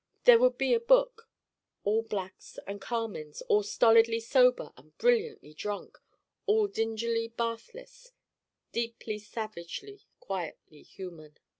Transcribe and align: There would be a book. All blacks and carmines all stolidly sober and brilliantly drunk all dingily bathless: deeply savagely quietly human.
There 0.23 0.39
would 0.39 0.57
be 0.57 0.73
a 0.73 0.79
book. 0.79 1.29
All 1.83 2.01
blacks 2.01 2.57
and 2.65 2.81
carmines 2.81 3.43
all 3.43 3.61
stolidly 3.61 4.19
sober 4.19 4.73
and 4.75 4.97
brilliantly 4.97 5.53
drunk 5.53 5.99
all 6.47 6.65
dingily 6.65 7.27
bathless: 7.27 8.11
deeply 8.71 9.19
savagely 9.19 10.01
quietly 10.19 10.81
human. 10.81 11.37